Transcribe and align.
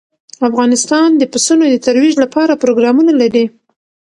افغانستان 0.47 1.09
د 1.15 1.23
پسونو 1.31 1.65
د 1.69 1.75
ترویج 1.85 2.15
لپاره 2.23 2.59
پروګرامونه 2.63 3.11
لري. 3.21 3.45